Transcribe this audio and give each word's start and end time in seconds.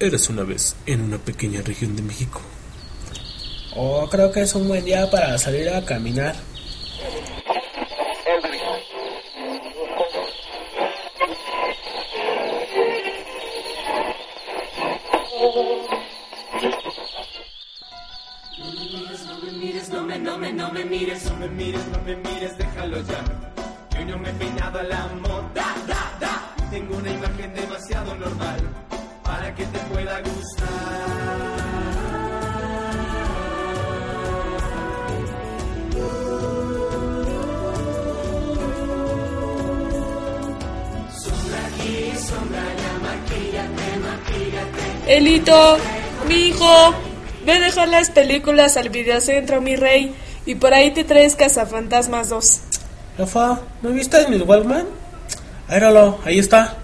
Eres 0.00 0.28
una 0.28 0.42
vez 0.42 0.74
en 0.86 1.02
una 1.02 1.18
pequeña 1.18 1.62
región 1.62 1.94
de 1.94 2.02
México. 2.02 2.40
Oh, 3.76 4.08
creo 4.10 4.32
que 4.32 4.40
es 4.42 4.52
un 4.56 4.66
buen 4.66 4.84
día 4.84 5.08
para 5.08 5.38
salir 5.38 5.68
a 5.68 5.84
caminar. 5.84 6.34
No 19.28 19.38
me 19.42 19.52
mires, 19.52 19.88
no 19.90 20.02
me, 20.02 20.18
no 20.18 20.38
me, 20.38 20.52
no 20.52 20.72
me 20.72 20.84
mires, 20.84 21.24
no 21.30 21.36
me 21.36 21.48
mires, 21.48 21.86
no 21.86 22.02
me 22.02 22.16
mires, 22.16 22.58
déjalo 22.58 22.96
ya. 23.02 23.24
Yo 23.96 24.04
no 24.06 24.18
me 24.18 24.28
he 24.28 24.32
peinado 24.32 24.80
a 24.80 24.82
la 24.82 25.06
moda, 25.06 25.74
da, 25.86 26.18
da. 26.18 26.56
Tengo 26.70 26.96
una 26.96 27.10
imagen 27.10 27.54
demasiado 27.54 28.16
normal 28.16 28.83
para 29.34 29.52
que 29.54 29.64
te 29.64 29.78
pueda 29.92 30.20
gustar. 30.20 30.68
Elito, 45.06 45.76
mi 46.28 46.34
hijo, 46.34 46.94
ve 47.44 47.52
a 47.52 47.60
dejar 47.60 47.88
las 47.88 48.10
películas 48.10 48.76
al 48.76 48.88
videocentro, 48.88 49.60
mi 49.60 49.76
rey, 49.76 50.14
y 50.46 50.54
por 50.54 50.72
ahí 50.72 50.92
te 50.92 51.04
traes 51.04 51.34
Cazafantasmas 51.34 52.28
2. 52.28 52.60
Rafa, 53.18 53.60
¿no 53.82 53.90
viste 53.90 54.28
mi 54.28 54.38
Walkman? 54.38 54.86
Aéralo, 55.68 56.18
ahí 56.24 56.38
está. 56.38 56.83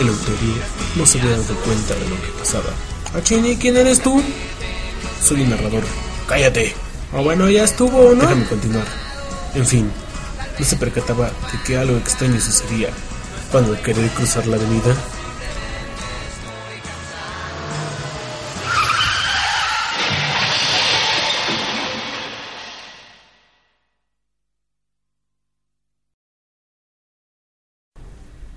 El 0.00 0.08
autoría 0.08 0.66
no 0.96 1.06
se 1.06 1.20
había 1.20 1.32
dado 1.32 1.54
cuenta 1.64 1.94
de 1.94 2.08
lo 2.08 2.16
que 2.20 2.28
pasaba. 2.38 2.70
Ah, 3.14 3.20
Chini, 3.22 3.56
¿quién 3.56 3.76
eres 3.76 4.00
tú? 4.00 4.22
Soy 5.22 5.42
un 5.42 5.50
narrador. 5.50 5.84
Cállate. 6.26 6.74
Ah, 7.12 7.20
bueno, 7.20 7.48
ya 7.48 7.64
estuvo, 7.64 8.14
¿no? 8.14 8.22
Déjame 8.22 8.44
continuar. 8.46 8.86
En 9.54 9.64
fin, 9.64 9.90
no 10.58 10.64
se 10.64 10.76
percataba 10.76 11.26
de 11.26 11.58
que 11.64 11.76
algo 11.76 11.96
extraño 11.96 12.40
sucedía 12.40 12.88
cuando 13.52 13.72
al 13.72 13.82
querer 13.82 14.10
cruzar 14.10 14.46
la 14.46 14.56
avenida. 14.56 14.96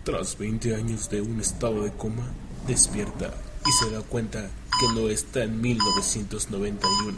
Tras 0.07 0.37
20 0.37 0.73
años 0.73 1.09
de 1.09 1.19
un 1.19 1.41
estado 1.41 1.83
de 1.83 1.91
coma, 1.91 2.23
despierta 2.65 3.33
y 3.65 3.71
se 3.73 3.91
da 3.91 4.01
cuenta 4.01 4.49
que 4.79 4.87
no 4.93 5.09
está 5.09 5.43
en 5.43 5.59
1991. 5.59 7.17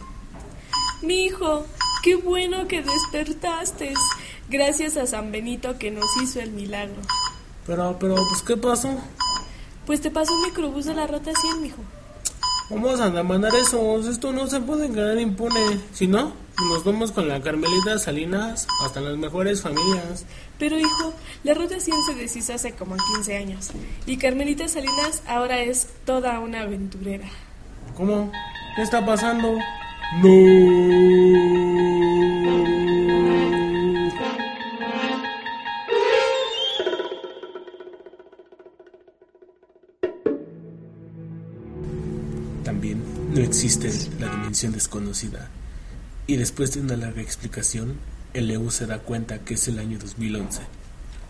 Mi 1.03 1.25
hijo, 1.25 1.67
qué 2.01 2.16
bueno 2.16 2.67
que 2.67 2.81
despertaste. 2.81 3.94
Gracias 4.49 4.97
a 4.97 5.05
San 5.05 5.31
Benito 5.31 5.78
que 5.78 5.91
nos 5.91 6.07
hizo 6.19 6.39
el 6.39 6.49
milagro. 6.49 6.99
Pero, 7.67 7.95
pero, 7.99 8.16
pues, 8.28 8.41
¿qué 8.41 8.57
pasó? 8.57 8.97
Pues 9.85 10.01
te 10.01 10.09
pasó 10.09 10.33
un 10.33 10.41
microbús 10.41 10.85
de 10.85 10.95
la 10.95 11.05
Rota 11.05 11.31
100, 11.39 11.61
mijo. 11.61 11.83
Vamos 12.69 13.00
a 13.00 13.09
mandar 13.24 13.53
eso. 13.56 14.00
Esto 14.07 14.31
no 14.31 14.47
se 14.47 14.59
puede 14.59 14.91
quedar 14.91 15.19
impune. 15.19 15.80
Si 15.91 16.07
no, 16.07 16.34
nos 16.69 16.84
vamos 16.84 17.12
con 17.12 17.28
la 17.28 17.41
Carmelita 17.41 17.97
Salinas 17.97 18.68
hasta 18.84 19.02
las 19.02 19.18
mejores 19.18 19.62
familias. 19.62 20.25
Pero 20.59 20.78
hijo, 20.78 21.13
la 21.44 21.53
Ruta 21.56 21.79
100 21.79 21.96
se 22.06 22.16
deshizo 22.16 22.53
hace 22.53 22.74
como 22.74 22.96
15 23.16 23.38
años. 23.38 23.72
Y 24.06 24.18
Carmelita 24.18 24.68
Salinas 24.68 25.24
ahora 25.28 25.62
es 25.62 25.88
toda 26.06 26.40
una 26.40 26.62
aventurera. 26.62 27.28
¿Cómo? 27.96 28.31
¿Qué 28.75 28.84
está 28.84 29.06
pasando? 29.06 29.58
También 30.22 31.98
existe 43.66 43.92
la 44.20 44.30
dimensión 44.30 44.72
desconocida. 44.72 45.50
Y 46.28 46.38
después 46.38 46.74
de 46.74 46.80
una 46.80 46.96
larga 46.96 47.22
explicación, 47.22 47.96
el 48.34 48.47
Leo 48.47 48.72
se 48.72 48.86
da 48.86 49.00
cuenta 49.00 49.40
que 49.40 49.56
es 49.56 49.68
el 49.68 49.80
año 49.80 49.97
2011. 50.00 50.62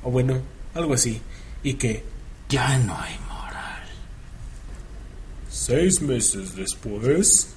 O 0.04 0.12
bueno, 0.12 0.40
algo 0.76 0.94
así. 0.94 1.22
Y 1.64 1.74
que 1.76 2.04
Ya 2.50 2.78
no 2.80 2.96
hay 3.00 3.16
moral. 3.28 3.84
seis 5.50 6.02
meses 6.02 6.56
después... 6.56 7.50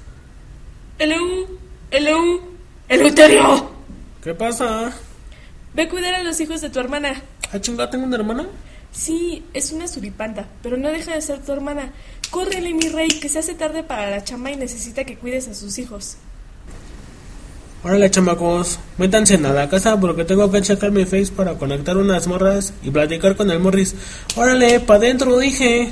¡Eleu! 0.98 1.46
¡Eleu! 1.90 2.40
¡Eleuterio! 2.88 3.72
¿Qué 4.22 4.34
pasa? 4.34 4.92
Ve 5.74 5.82
a 5.82 5.88
cuidar 5.88 6.14
a 6.14 6.22
los 6.22 6.38
hijos 6.40 6.60
de 6.62 6.70
tu 6.70 6.78
hermana. 6.78 7.22
¿Ah, 7.52 7.60
chingada, 7.60 7.90
tengo 7.90 8.04
una 8.04 8.16
hermana? 8.16 8.46
Sí, 8.92 9.42
es 9.54 9.72
una 9.72 9.88
suripanta, 9.88 10.46
pero 10.62 10.76
no 10.76 10.90
deja 10.90 11.14
de 11.14 11.22
ser 11.22 11.40
tu 11.40 11.52
hermana. 11.52 11.92
Córrele, 12.30 12.74
mi 12.74 12.88
rey, 12.88 13.08
que 13.08 13.28
se 13.28 13.38
hace 13.38 13.54
tarde 13.54 13.82
para 13.82 14.10
la 14.10 14.22
chamba 14.22 14.50
y 14.50 14.56
necesita 14.56 15.04
que 15.04 15.16
cuides 15.16 15.48
a 15.48 15.54
sus 15.54 15.78
hijos. 15.78 16.18
Órale, 17.84 18.10
chamacos, 18.10 18.78
métanse 18.96 19.34
a 19.34 19.52
la 19.52 19.68
casa 19.68 19.98
porque 19.98 20.24
tengo 20.24 20.48
que 20.52 20.62
checar 20.62 20.92
mi 20.92 21.04
face 21.04 21.32
para 21.34 21.54
conectar 21.54 21.96
unas 21.96 22.28
morras 22.28 22.72
y 22.82 22.90
platicar 22.90 23.34
con 23.34 23.50
el 23.50 23.58
Morris. 23.58 23.96
Órale, 24.36 24.78
pa' 24.80 25.00
dentro, 25.00 25.36
dije. 25.38 25.90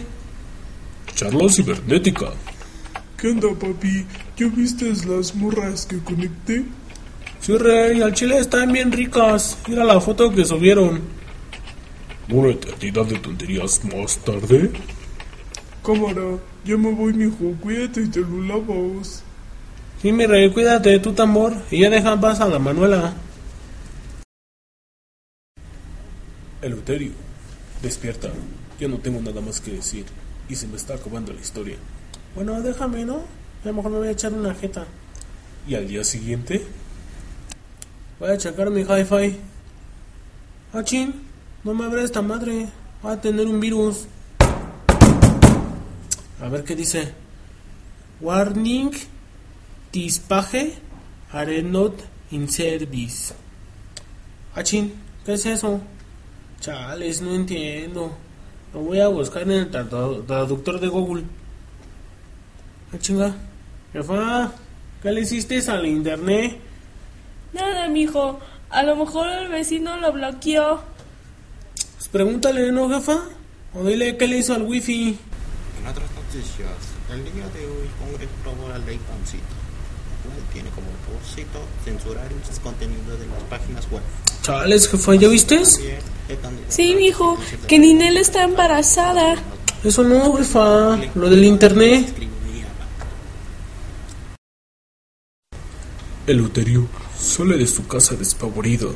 Charla 1.16 1.48
cibernética. 1.48 2.26
¿Qué 3.16 3.28
onda, 3.28 3.48
papi? 3.58 4.06
¿Ya 4.36 4.46
viste 4.46 4.92
las 5.06 5.34
morras 5.34 5.84
que 5.86 5.98
conecté? 5.98 6.64
Sí, 7.40 7.56
rey, 7.58 8.00
al 8.02 8.14
chile 8.14 8.38
están 8.38 8.70
bien 8.72 8.92
ricas. 8.92 9.58
Mira 9.66 9.82
la 9.84 10.00
foto 10.00 10.32
que 10.32 10.44
subieron. 10.44 11.19
Una 12.30 12.50
eternidad 12.50 13.06
de 13.06 13.18
tonterías 13.18 13.84
más 13.84 14.18
tarde. 14.18 14.70
Cámara, 15.84 16.38
ya 16.64 16.76
me 16.76 16.92
voy, 16.92 17.12
mijo. 17.12 17.54
Cuídate 17.60 18.02
y 18.02 18.08
te 18.08 18.20
lo 18.20 18.42
lavas. 18.42 19.22
Sí, 20.00 20.12
mi 20.12 20.26
rey, 20.26 20.50
cuídate, 20.50 20.98
tu 21.00 21.12
tambor. 21.12 21.54
Y 21.70 21.80
ya 21.80 21.90
dejan 21.90 22.20
paz 22.20 22.40
a 22.40 22.48
la 22.48 22.58
Manuela. 22.58 23.14
Eleuterio, 26.62 27.12
despierta. 27.82 28.30
Ya 28.78 28.88
no 28.88 28.98
tengo 28.98 29.20
nada 29.20 29.40
más 29.40 29.60
que 29.60 29.72
decir. 29.72 30.06
Y 30.48 30.54
se 30.54 30.66
me 30.66 30.76
está 30.76 30.94
acabando 30.94 31.32
la 31.32 31.40
historia. 31.40 31.76
Bueno, 32.34 32.60
déjame, 32.60 33.04
¿no? 33.04 33.22
A 33.64 33.66
lo 33.66 33.74
mejor 33.74 33.90
me 33.90 33.98
voy 33.98 34.08
a 34.08 34.12
echar 34.12 34.32
una 34.32 34.54
jeta. 34.54 34.86
Y 35.66 35.74
al 35.74 35.88
día 35.88 36.04
siguiente, 36.04 36.64
Voy 38.20 38.28
a 38.28 38.36
checar 38.36 38.68
mi 38.68 38.82
hi-fi. 38.82 39.38
Ah, 40.74 40.84
chin, 40.84 41.14
no 41.64 41.74
me 41.74 41.84
abre 41.84 42.02
esta 42.04 42.22
madre. 42.22 42.68
Va 43.04 43.12
a 43.12 43.20
tener 43.20 43.46
un 43.46 43.60
virus. 43.60 44.06
A 46.42 46.48
ver 46.48 46.64
qué 46.64 46.74
dice. 46.76 47.12
Warning, 48.20 48.90
this 49.92 50.18
page 50.18 50.74
are 51.32 51.62
not 51.62 51.94
in 52.30 52.48
service. 52.48 53.34
Ah, 54.54 54.62
chin, 54.62 54.92
¿qué 55.24 55.34
es 55.34 55.46
eso? 55.46 55.80
Chales, 56.60 57.22
no 57.22 57.34
entiendo. 57.34 58.12
Lo 58.74 58.80
voy 58.80 59.00
a 59.00 59.08
buscar 59.08 59.42
en 59.42 59.50
el 59.52 59.70
tradu- 59.70 60.24
traductor 60.26 60.78
de 60.80 60.88
Google. 60.88 61.24
Ah, 62.92 62.98
chinga. 62.98 63.34
Jefa, 63.92 64.52
¿qué 65.02 65.10
le 65.12 65.22
hiciste 65.22 65.58
al 65.70 65.86
internet? 65.86 66.58
Nada, 67.52 67.88
mijo. 67.88 68.38
A 68.68 68.82
lo 68.82 68.94
mejor 68.96 69.28
el 69.28 69.48
vecino 69.48 69.96
lo 69.96 70.12
bloqueó. 70.12 70.82
Pregúntale, 72.12 72.72
¿no, 72.72 72.88
jefa? 72.90 73.20
O 73.74 73.84
dile 73.84 74.16
qué 74.16 74.26
le 74.26 74.38
hizo 74.38 74.52
al 74.54 74.62
wifi. 74.62 75.16
En 75.80 75.86
otras 75.86 76.08
noticias, 76.16 76.70
el 77.12 77.22
día 77.24 77.46
de 77.54 77.66
hoy 77.66 77.88
Congreso 78.00 78.32
aprobó 78.40 78.68
la 78.68 78.78
ley 78.78 78.98
Pancito, 79.08 79.44
la 80.10 80.34
cual 80.34 80.52
tiene 80.52 80.70
como 80.70 80.88
propósito 81.06 81.60
censurar 81.84 82.28
muchos 82.34 82.58
contenidos 82.58 83.18
de 83.20 83.26
las 83.26 83.42
páginas 83.48 83.88
web. 83.90 84.02
Chales, 84.42 84.88
jefa, 84.88 85.14
¿ya 85.14 85.28
viste? 85.28 85.56
El 85.56 85.64
Sí, 86.68 86.94
mijo. 86.96 87.38
Que 87.68 87.78
Ninel 87.78 88.16
está 88.16 88.42
embarazada. 88.42 89.36
Eso 89.84 90.02
no, 90.02 90.36
jefa. 90.36 90.98
Lo 91.14 91.30
del 91.30 91.44
internet. 91.44 92.06
escribiría 92.06 92.66
Eleuterio 96.26 96.86
sale 97.18 97.56
de 97.56 97.66
su 97.66 97.86
casa 97.86 98.14
despavorido. 98.16 98.94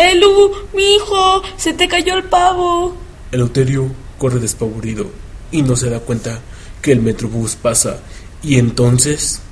Elu, 0.00 0.52
mi 0.74 0.94
hijo, 0.94 1.42
se 1.56 1.74
te 1.74 1.86
cayó 1.86 2.16
el 2.16 2.24
pavo. 2.24 2.96
Eleuterio 3.32 3.90
corre 4.16 4.40
despavorido 4.40 5.06
y 5.52 5.62
no 5.62 5.76
se 5.76 5.90
da 5.90 6.00
cuenta 6.00 6.40
que 6.80 6.92
el 6.92 7.00
metrobús 7.00 7.54
pasa. 7.56 7.98
Y 8.42 8.58
entonces 8.58 9.42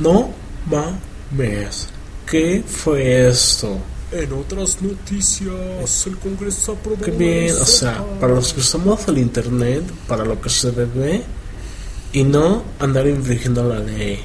No 0.00 0.30
mames. 0.66 1.88
¿Qué 2.26 2.62
fue 2.66 3.28
esto? 3.28 3.78
en 4.12 4.32
otras 4.32 4.82
noticias 4.82 6.06
el 6.06 6.16
Congreso 6.18 6.72
aprobó 6.72 7.02
Qué 7.02 7.10
bien, 7.12 7.54
o 7.54 7.64
sea, 7.64 8.04
para 8.20 8.34
los 8.34 8.52
que 8.52 8.60
usamos 8.60 9.06
el 9.08 9.18
internet, 9.18 9.84
para 10.08 10.24
lo 10.24 10.40
que 10.40 10.50
se 10.50 10.72
debe, 10.72 11.22
y 12.12 12.24
no 12.24 12.64
andar 12.80 13.06
infringiendo 13.06 13.62
la 13.62 13.78
ley. 13.78 14.20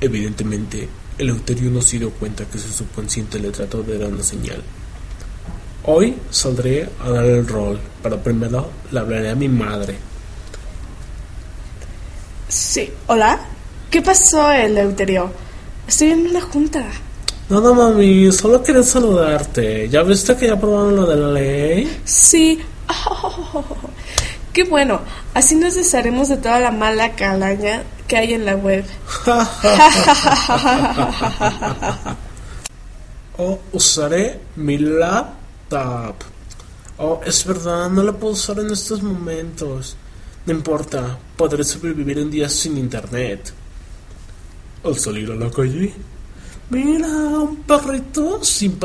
Evidentemente, 0.00 0.88
Eleuterio 1.18 1.70
no 1.70 1.82
se 1.82 1.98
dio 1.98 2.10
cuenta 2.10 2.44
que 2.44 2.58
su 2.58 2.68
subconsciente 2.68 3.38
le 3.40 3.50
trató 3.50 3.82
de 3.82 3.98
dar 3.98 4.12
una 4.12 4.22
señal. 4.22 4.62
Hoy 5.84 6.14
saldré 6.30 6.88
a 7.02 7.10
dar 7.10 7.24
el 7.24 7.46
rol, 7.46 7.80
pero 8.02 8.22
primero 8.22 8.70
le 8.90 9.00
hablaré 9.00 9.30
a 9.30 9.34
mi 9.34 9.48
madre. 9.48 9.96
Sí, 12.48 12.90
hola. 13.08 13.53
¿Qué 13.94 14.02
pasó, 14.02 14.50
Eleuterio? 14.50 15.30
Estoy 15.86 16.10
en 16.10 16.26
una 16.26 16.40
junta. 16.40 16.84
Nada, 17.48 17.72
mami, 17.72 18.32
solo 18.32 18.60
quería 18.60 18.82
saludarte. 18.82 19.88
¿Ya 19.88 20.02
viste 20.02 20.36
que 20.36 20.48
ya 20.48 20.54
aprobaron 20.54 20.96
lo 20.96 21.06
de 21.06 21.14
la 21.14 21.28
ley? 21.28 22.00
Sí. 22.04 22.58
Qué 24.52 24.64
bueno. 24.64 25.00
Así 25.32 25.54
nos 25.54 25.76
desharemos 25.76 26.28
de 26.28 26.38
toda 26.38 26.58
la 26.58 26.72
mala 26.72 27.14
calaña 27.14 27.84
que 28.08 28.16
hay 28.16 28.32
en 28.32 28.44
la 28.44 28.56
web. 28.56 28.84
O 33.38 33.60
usaré 33.72 34.40
mi 34.56 34.76
laptop. 34.76 36.16
Oh, 36.98 37.20
es 37.24 37.44
verdad, 37.44 37.88
no 37.90 38.02
la 38.02 38.12
puedo 38.12 38.32
usar 38.32 38.58
en 38.58 38.72
estos 38.72 39.04
momentos. 39.04 39.96
No 40.46 40.52
importa, 40.52 41.16
podré 41.36 41.62
sobrevivir 41.62 42.18
un 42.18 42.32
día 42.32 42.48
sin 42.48 42.76
internet. 42.76 43.52
Al 44.84 44.98
salir 44.98 45.30
a 45.30 45.34
la 45.34 45.50
calle, 45.50 45.94
Mira, 46.70 47.08
un 47.08 47.56
perrito 47.56 48.42
sin 48.42 48.78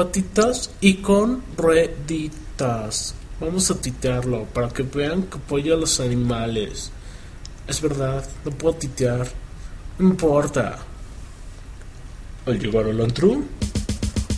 y 0.82 0.96
con 0.96 1.42
rueditas. 1.56 3.16
Vamos 3.40 3.72
a 3.72 3.76
titearlo 3.76 4.44
para 4.54 4.68
que 4.68 4.84
vean 4.84 5.24
que 5.24 5.38
apoyo 5.38 5.74
a 5.74 5.78
los 5.78 6.00
animales. 6.02 6.92
Es 7.68 7.82
verdad, 7.82 8.28
no 8.44 8.52
puedo 8.52 8.76
titear. 8.76 9.28
No 9.98 10.10
importa. 10.10 10.80
al 12.46 12.60
llegar 12.60 12.86
al 12.86 13.00
antro, 13.02 13.44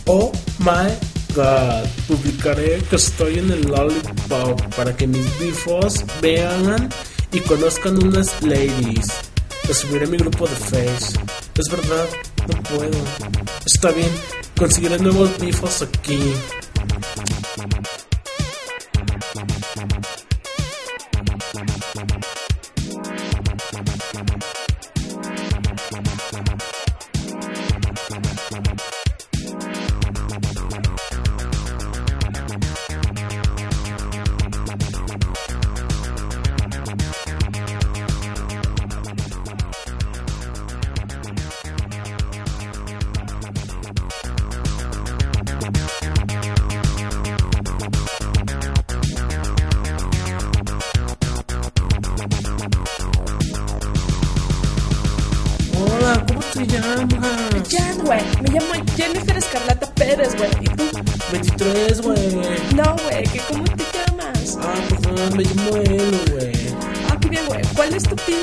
Oh 0.06 0.32
my 0.60 0.92
god. 1.34 1.86
Publicaré 2.06 2.78
que 2.88 2.96
estoy 2.96 3.38
en 3.38 3.50
el 3.50 3.62
Lollipop 3.62 4.60
para 4.76 4.96
que 4.96 5.06
mis 5.06 5.38
bifos 5.38 6.04
vean 6.20 6.88
y 7.32 7.40
conozcan 7.40 8.02
unas 8.02 8.40
ladies. 8.42 9.08
Subiré 9.72 10.06
mi 10.06 10.18
grupo 10.18 10.46
de 10.46 10.54
Face. 10.54 11.41
Es 11.54 11.68
verdad, 11.70 12.06
no 12.48 12.62
puedo. 12.62 13.04
Está 13.66 13.90
bien, 13.90 14.08
conseguiré 14.56 14.98
nuevos 14.98 15.38
bifos 15.38 15.82
aquí. 15.82 16.32
Ah, 65.22 65.28
perdón, 65.30 65.36
me 65.36 65.44
llamo 65.44 65.76
Elo, 65.76 66.18
güey. 66.32 66.52
Ah, 67.08 67.16
qué 67.20 67.28
bien, 67.28 67.46
güey. 67.46 67.60
¿Cuál 67.76 67.94
es 67.94 68.02
tu 68.02 68.16
pin? 68.16 68.42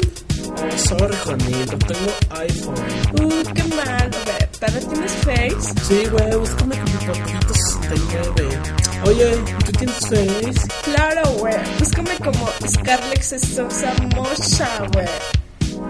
Sorry, 0.78 1.16
no 1.26 1.78
tengo 1.78 2.12
iPhone. 2.30 2.76
Uh, 3.22 3.44
qué 3.54 3.64
mal, 3.64 4.10
güey. 4.24 4.50
¿Pero 4.60 4.80
tienes 4.88 5.12
Face? 5.14 5.74
Sí, 5.84 6.06
güey, 6.10 6.36
búscame 6.38 6.78
con 6.78 6.86
mi 6.86 6.98
papelito 7.06 7.54
69. 7.54 8.60
Oye, 9.06 9.44
¿tú 9.66 9.72
tienes 9.74 10.00
Face? 10.00 10.68
Claro, 10.84 11.24
güey. 11.40 11.56
Búscame 11.80 12.16
como 12.24 12.50
Scarlett 12.68 13.24
Sosa 13.24 13.94
Mocha, 14.16 14.70
güey. 14.94 15.08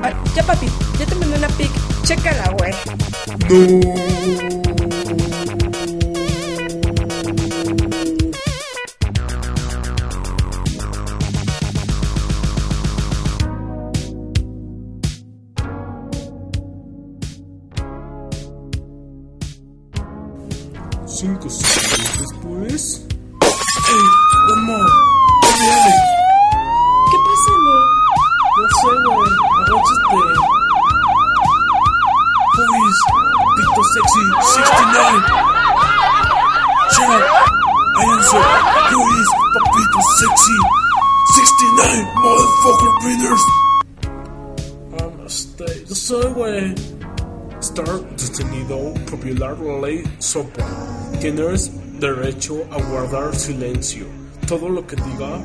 Ay, 0.01 0.13
ya, 0.35 0.43
papi. 0.43 0.67
Ya 0.97 1.05
te 1.05 1.15
mandé 1.15 1.37
una 1.37 1.47
pic. 1.49 1.71
Chécala, 2.03 2.55
güey. 2.57 2.73
Cinco 21.19 21.49
segundos 21.49 22.17
después, 22.17 23.05
¿Cómo? 24.47 24.77
¿Qué 25.41 25.51
viene? 25.59 25.93
¿Qué 27.11 27.17
pasa, 27.25 27.51
güey? 27.59 27.83
No 28.55 28.63
sé, 28.79 28.91
güey. 29.05 29.31
Agáchate. 29.59 30.19
Luis, 32.55 32.97
Pito 33.57 33.83
Sexy 33.93 34.23
69. 34.55 35.19
Shout, 36.93 37.23
answer, 37.99 38.45
Luis, 38.93 39.27
Papito 39.53 40.01
Sexy 40.19 40.57
69, 41.35 42.07
motherfucker 42.15 42.91
readers. 43.03 43.43
Um, 44.93 45.13
este, 45.25 45.67
yo 45.85 45.95
soy, 45.95 46.27
güey. 46.33 46.98
Star 47.69 48.01
detenido 48.17 48.93
popular 49.11 49.55
ley 49.59 50.03
sopa. 50.17 50.65
Tienes 51.19 51.71
derecho 51.99 52.65
a 52.71 52.81
guardar 52.81 53.35
silencio. 53.35 54.07
Todo 54.47 54.69
lo 54.69 54.87
que 54.87 54.95
diga 54.95 55.39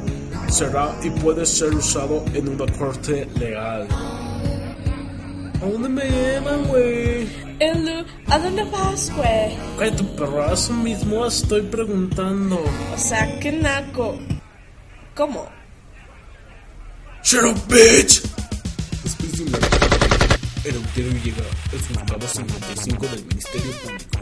será 0.49 0.97
y 1.03 1.11
puede 1.11 1.45
ser 1.45 1.75
usado 1.75 2.25
en 2.33 2.49
una 2.49 2.65
corte 2.79 3.27
legal. 3.39 3.87
¿A 3.91 5.67
dónde 5.67 5.89
me 5.91 6.05
llevan, 6.05 6.65
güey? 6.69 7.29
Elu, 7.61 8.07
¿a 8.29 8.39
dónde 8.39 8.65
vas, 8.65 9.13
güey? 9.15 9.59
Cállate, 9.79 10.05
perro, 10.17 10.51
eso 10.51 10.73
mismo 10.73 11.27
estoy 11.27 11.61
preguntando. 11.61 12.57
O 12.95 12.99
sea, 12.99 13.39
qué 13.39 13.53
naco. 13.53 14.19
¿Cómo? 15.15 15.47
Shut 17.23 17.45
up, 17.45 17.67
bitch! 17.69 18.23
Después 19.03 19.37
de 19.37 19.45
una 19.45 19.74
el 20.65 20.77
auditorio 20.77 21.13
llega 21.23 21.45
el 21.73 21.81
juzgado 21.81 22.27
55 22.27 23.07
del 23.07 23.25
Ministerio 23.27 23.73
Público. 23.83 24.19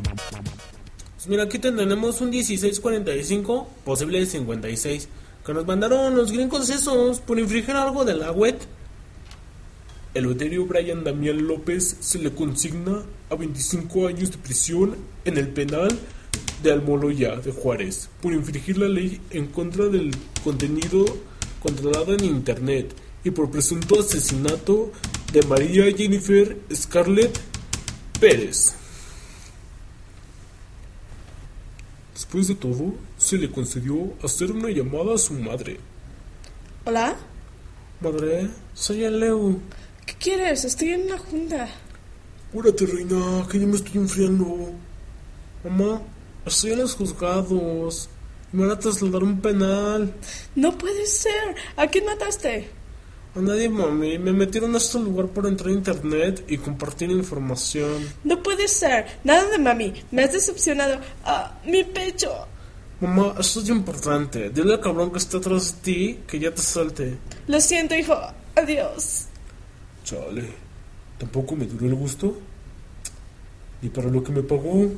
Pues 1.14 1.26
mira, 1.28 1.44
aquí 1.44 1.58
tenemos 1.58 2.20
un 2.20 2.30
1645, 2.30 3.68
posible 3.84 4.26
56, 4.26 5.08
que 5.46 5.54
nos 5.54 5.66
mandaron 5.66 6.16
los 6.16 6.32
gringos 6.32 6.68
esos 6.68 7.20
por 7.20 7.38
infringir 7.38 7.76
algo 7.76 8.04
de 8.04 8.14
la 8.14 8.32
web. 8.32 8.58
El 10.14 10.24
Eleuterio 10.24 10.66
Brian 10.66 11.04
Damián 11.04 11.46
López 11.46 11.96
se 12.00 12.18
le 12.18 12.32
consigna 12.32 13.02
a 13.30 13.36
25 13.36 14.08
años 14.08 14.32
de 14.32 14.38
prisión 14.38 14.96
en 15.24 15.38
el 15.38 15.48
penal 15.48 15.88
de 16.62 16.72
Almoloya 16.72 17.36
de 17.36 17.52
Juárez 17.52 18.08
por 18.20 18.32
infringir 18.32 18.78
la 18.78 18.88
ley 18.88 19.20
en 19.30 19.46
contra 19.46 19.86
del 19.86 20.10
contenido 20.44 21.04
controlado 21.60 22.14
en 22.14 22.24
Internet 22.24 22.94
y 23.24 23.30
por 23.30 23.50
presunto 23.50 24.00
asesinato 24.00 24.92
de 25.32 25.40
María 25.46 25.84
Jennifer 25.96 26.58
Scarlett 26.74 27.40
Pérez. 28.20 28.74
Después 32.12 32.48
de 32.48 32.54
todo, 32.54 32.94
se 33.16 33.38
le 33.38 33.50
concedió 33.50 34.12
hacer 34.22 34.52
una 34.52 34.68
llamada 34.68 35.14
a 35.14 35.18
su 35.18 35.32
madre. 35.32 35.78
¿Hola? 36.84 37.16
Madre, 38.00 38.50
soy 38.74 39.04
el 39.04 39.20
Leo. 39.20 39.58
¿Qué 40.04 40.14
quieres? 40.14 40.66
Estoy 40.66 40.90
en 40.90 41.02
una 41.02 41.18
junta. 41.18 41.68
Cúrate, 42.52 42.84
reina, 42.84 43.46
que 43.50 43.58
ya 43.58 43.66
me 43.66 43.76
estoy 43.76 44.02
enfriando. 44.02 44.72
Mamá, 45.64 46.02
estoy 46.44 46.72
en 46.72 46.80
los 46.80 46.94
juzgados. 46.94 48.10
Me 48.52 48.66
van 48.66 48.72
a 48.72 48.78
trasladar 48.78 49.22
un 49.22 49.40
penal. 49.40 50.12
No 50.54 50.76
puede 50.76 51.06
ser. 51.06 51.56
¿A 51.76 51.86
quién 51.86 52.04
mataste? 52.04 52.81
A 53.34 53.40
nadie, 53.40 53.68
mami. 53.68 54.18
Me 54.18 54.32
metieron 54.32 54.74
a 54.74 54.78
este 54.78 54.98
lugar 54.98 55.26
por 55.28 55.46
entrar 55.46 55.70
a 55.70 55.72
internet 55.72 56.44
y 56.48 56.58
compartir 56.58 57.10
información. 57.10 58.06
No 58.24 58.42
puede 58.42 58.68
ser. 58.68 59.06
Nada 59.24 59.48
de 59.48 59.58
mami. 59.58 59.94
Me 60.10 60.24
has 60.24 60.32
decepcionado. 60.32 60.98
Ah, 61.24 61.58
mi 61.64 61.82
pecho. 61.82 62.30
Mamá, 63.00 63.34
esto 63.40 63.60
es 63.60 63.68
importante. 63.70 64.50
Dile 64.50 64.74
al 64.74 64.80
cabrón 64.80 65.10
que 65.10 65.18
está 65.18 65.38
atrás 65.38 65.76
de 65.76 65.80
ti 65.80 66.18
que 66.26 66.38
ya 66.38 66.54
te 66.54 66.60
salte. 66.60 67.16
Lo 67.46 67.58
siento, 67.58 67.94
hijo. 67.94 68.14
Adiós. 68.54 69.26
Chale. 70.04 70.44
Tampoco 71.18 71.56
me 71.56 71.64
duró 71.64 71.86
el 71.86 71.94
gusto. 71.94 72.38
Ni 73.80 73.88
para 73.88 74.08
lo 74.08 74.22
que 74.22 74.30
me 74.30 74.42
pagó. 74.42 74.90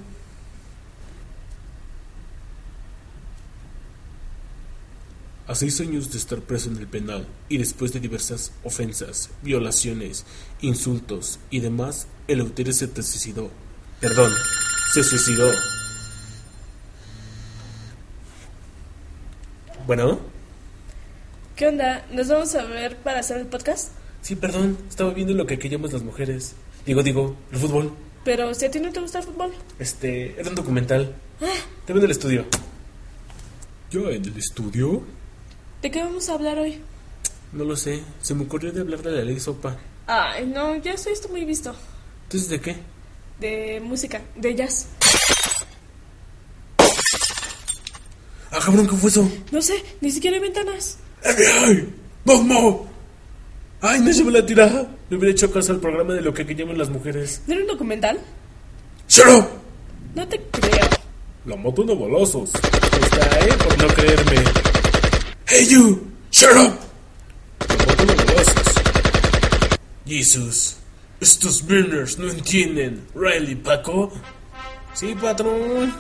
A 5.46 5.54
seis 5.54 5.80
años 5.80 6.10
de 6.10 6.18
estar 6.18 6.40
preso 6.40 6.70
en 6.70 6.78
el 6.78 6.86
penal 6.86 7.26
y 7.50 7.58
después 7.58 7.92
de 7.92 8.00
diversas 8.00 8.52
ofensas, 8.62 9.28
violaciones, 9.42 10.24
insultos 10.62 11.38
y 11.50 11.60
demás, 11.60 12.06
el 12.28 12.40
Eleuterio 12.40 12.72
se 12.72 12.86
suicidó. 12.86 13.50
Perdón, 14.00 14.32
se 14.94 15.04
suicidó. 15.04 15.50
Bueno, 19.86 20.18
¿Qué 21.56 21.68
onda? 21.68 22.04
¿Nos 22.10 22.28
vamos 22.28 22.52
a 22.56 22.64
ver 22.64 22.96
para 22.96 23.20
hacer 23.20 23.36
el 23.36 23.46
podcast? 23.46 23.92
sí, 24.22 24.34
perdón, 24.34 24.78
estaba 24.88 25.12
viendo 25.12 25.34
lo 25.34 25.46
que 25.46 25.58
queríamos 25.58 25.92
las 25.92 26.02
mujeres. 26.02 26.54
Digo, 26.86 27.02
digo, 27.02 27.36
el 27.52 27.58
fútbol. 27.58 27.92
Pero 28.24 28.54
si 28.54 28.64
a 28.64 28.70
ti 28.70 28.80
no 28.80 28.90
te 28.90 29.00
gusta 29.00 29.18
el 29.18 29.24
fútbol. 29.26 29.52
Este, 29.78 30.40
era 30.40 30.48
un 30.48 30.54
documental. 30.54 31.14
Te 31.86 31.92
veo 31.92 32.00
en 32.00 32.06
el 32.06 32.10
estudio. 32.10 32.46
¿Yo 33.90 34.10
en 34.10 34.24
el 34.24 34.36
estudio? 34.36 35.04
¿De 35.84 35.90
qué 35.90 36.02
vamos 36.02 36.30
a 36.30 36.32
hablar 36.32 36.58
hoy? 36.58 36.80
No 37.52 37.62
lo 37.62 37.76
sé. 37.76 38.00
Se 38.22 38.34
me 38.34 38.44
ocurrió 38.44 38.72
de 38.72 38.80
hablar 38.80 39.02
de 39.02 39.12
la 39.12 39.22
ley 39.22 39.38
sopa. 39.38 39.76
Ay, 40.06 40.46
no, 40.46 40.76
ya 40.76 40.92
estoy 40.92 41.12
esto 41.12 41.28
muy 41.28 41.44
visto. 41.44 41.76
Entonces, 42.22 42.48
¿de 42.48 42.58
qué? 42.58 42.76
De 43.38 43.82
música, 43.84 44.22
de 44.34 44.54
jazz. 44.54 44.86
Ah, 48.50 48.60
cabrón, 48.64 48.88
¿qué 48.88 48.96
fue 48.96 49.10
eso? 49.10 49.30
No 49.52 49.60
sé, 49.60 49.74
ni 50.00 50.10
siquiera 50.10 50.38
hay 50.38 50.42
ventanas. 50.44 50.96
¡FBI! 51.20 51.92
¡Vamos! 52.24 52.86
¡Ay, 53.82 54.00
no 54.00 54.10
se 54.10 54.24
me 54.24 54.32
la 54.32 54.46
tirada! 54.46 54.88
Le 55.10 55.18
hubiera 55.18 55.32
hecho 55.32 55.52
caso 55.52 55.72
al 55.72 55.80
programa 55.80 56.14
de 56.14 56.22
lo 56.22 56.32
que 56.32 56.46
llaman 56.46 56.78
las 56.78 56.88
mujeres. 56.88 57.42
¿No 57.46 57.52
era 57.52 57.62
un 57.62 57.68
documental? 57.68 58.20
¡Shut 59.06 59.26
up! 59.26 59.48
No 60.14 60.26
te 60.28 60.40
creo. 60.50 60.88
La 61.44 61.56
matan 61.56 61.90
a 61.90 61.92
balazos. 61.94 62.52
Está, 62.54 63.38
¿eh? 63.40 63.52
Por 63.62 63.76
no 63.82 63.86
creerme. 63.88 64.44
¡Hey, 65.56 65.66
you! 65.70 66.02
¡Shut 66.32 66.56
up! 66.56 66.75
Jesus. 70.04 70.78
Estos 71.20 71.62
burners 71.62 72.18
no 72.18 72.28
entienden. 72.28 73.06
¿Riley, 73.14 73.54
Paco? 73.54 74.11
Sí, 74.94 75.14
patrón. 75.14 75.94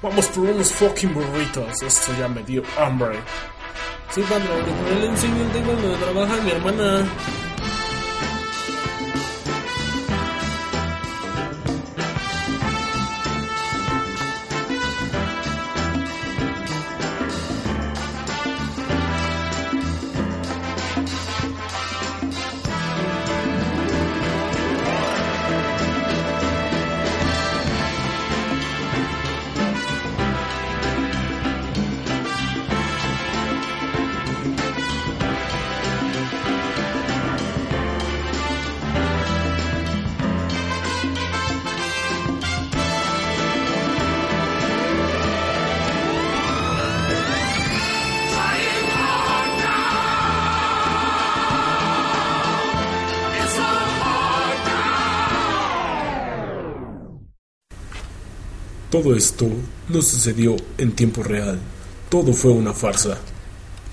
Vamos 0.00 0.26
por 0.28 0.44
unos 0.44 0.70
fucking 0.74 1.12
burritos. 1.12 1.82
Esto 1.82 2.12
ya 2.16 2.28
me 2.28 2.44
dio 2.44 2.62
hambre. 2.78 3.18
Sí, 4.14 4.20
patrón. 4.22 4.62
Le 5.00 5.06
enseño 5.06 5.42
el 5.42 5.66
donde 5.66 5.96
trabaja 5.96 6.42
mi 6.42 6.50
hermana. 6.52 7.04
Todo 58.92 59.16
esto 59.16 59.48
no 59.88 60.02
sucedió 60.02 60.54
en 60.76 60.92
tiempo 60.92 61.22
real. 61.22 61.58
Todo 62.10 62.34
fue 62.34 62.50
una 62.50 62.74
farsa. 62.74 63.16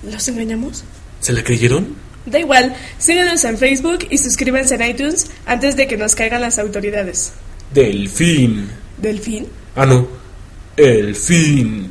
¿Los 0.02 0.28
engañamos? 0.28 0.84
¿Se 1.20 1.32
la 1.32 1.42
creyeron? 1.42 1.96
Da 2.26 2.38
igual, 2.38 2.76
síganos 2.98 3.42
en 3.44 3.56
Facebook 3.56 4.00
y 4.10 4.18
suscríbanse 4.18 4.74
en 4.74 4.82
iTunes 4.82 5.30
antes 5.46 5.74
de 5.76 5.86
que 5.86 5.96
nos 5.96 6.14
caigan 6.14 6.42
las 6.42 6.58
autoridades. 6.58 7.32
Delfín. 7.72 8.68
¿Delfín? 8.98 9.46
Ah, 9.74 9.86
no. 9.86 10.06
El 10.76 11.16
fin. 11.16 11.90